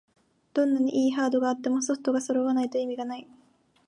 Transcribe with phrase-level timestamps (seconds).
[0.55, 3.27] どんなに良いハードがあってもソフトがそろわないと意味がない